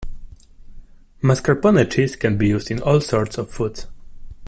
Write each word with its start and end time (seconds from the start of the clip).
Marscapone 1.21 1.87
cheese 1.87 2.15
can 2.15 2.35
be 2.35 2.47
used 2.47 2.71
in 2.71 2.81
all 2.81 3.01
sorts 3.01 3.37
of 3.37 3.51
foods. 3.51 3.85